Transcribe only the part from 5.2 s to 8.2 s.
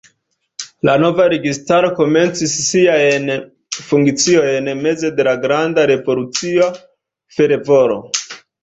de granda revolucia fervoro.